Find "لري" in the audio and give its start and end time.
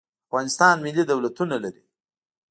1.63-1.81